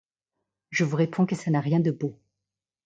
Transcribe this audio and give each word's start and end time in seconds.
Je 0.71 0.83
vous 0.83 0.95
réponds 0.97 1.27
que 1.27 1.35
ça 1.35 1.51
n'a 1.51 1.59
rien 1.61 1.79
de 1.79 1.91
beau. 1.91 2.17